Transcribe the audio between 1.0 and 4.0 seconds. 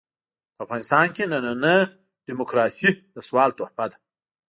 کې ننۍ ډيموکراسي د سوال تحفه ده.